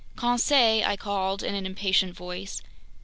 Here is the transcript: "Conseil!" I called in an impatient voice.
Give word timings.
"Conseil!" 0.15 0.83
I 0.83 0.97
called 0.97 1.43
in 1.43 1.53
an 1.53 1.67
impatient 1.67 2.15
voice. 2.15 2.63